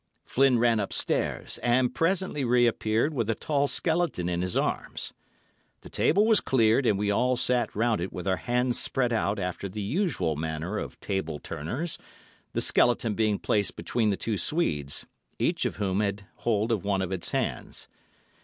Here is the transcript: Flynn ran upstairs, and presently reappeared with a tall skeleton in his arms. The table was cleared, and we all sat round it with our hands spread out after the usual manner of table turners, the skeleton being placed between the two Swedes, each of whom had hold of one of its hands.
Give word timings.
Flynn 0.25 0.57
ran 0.57 0.79
upstairs, 0.79 1.59
and 1.59 1.93
presently 1.93 2.43
reappeared 2.43 3.13
with 3.13 3.29
a 3.29 3.35
tall 3.35 3.67
skeleton 3.67 4.27
in 4.29 4.41
his 4.41 4.57
arms. 4.57 5.13
The 5.81 5.91
table 5.91 6.25
was 6.25 6.39
cleared, 6.41 6.87
and 6.87 6.97
we 6.97 7.11
all 7.11 7.35
sat 7.37 7.75
round 7.75 8.01
it 8.01 8.11
with 8.11 8.27
our 8.27 8.37
hands 8.37 8.79
spread 8.79 9.13
out 9.13 9.37
after 9.37 9.69
the 9.69 9.79
usual 9.79 10.35
manner 10.35 10.79
of 10.79 10.99
table 11.01 11.37
turners, 11.37 11.99
the 12.53 12.61
skeleton 12.61 13.13
being 13.13 13.37
placed 13.37 13.75
between 13.75 14.09
the 14.09 14.17
two 14.17 14.39
Swedes, 14.39 15.05
each 15.37 15.65
of 15.65 15.75
whom 15.75 15.99
had 15.99 16.25
hold 16.37 16.71
of 16.71 16.83
one 16.83 17.03
of 17.03 17.11
its 17.11 17.29
hands. 17.29 17.87